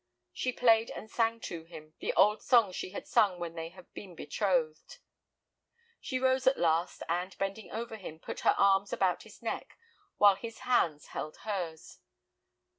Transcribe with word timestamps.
She 0.33 0.51
played 0.51 0.89
and 0.89 1.11
sang 1.11 1.41
to 1.41 1.63
him, 1.65 1.93
the 1.99 2.11
old 2.13 2.41
songs 2.41 2.75
she 2.75 2.89
had 2.89 3.05
sung 3.05 3.37
when 3.39 3.53
they 3.53 3.69
had 3.69 3.93
been 3.93 4.15
betrothed. 4.15 4.97
She 5.99 6.17
rose 6.17 6.47
at 6.47 6.57
last, 6.57 7.03
and, 7.07 7.37
bending 7.37 7.69
over 7.71 7.97
him, 7.97 8.17
put 8.17 8.39
her 8.39 8.55
arms 8.57 8.91
about 8.91 9.21
his 9.21 9.43
neck, 9.43 9.77
while 10.17 10.37
his 10.37 10.61
hands 10.65 11.09
held 11.09 11.37
hers. 11.43 11.99